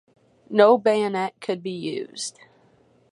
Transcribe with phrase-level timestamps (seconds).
[0.49, 2.39] No bayonet could be used.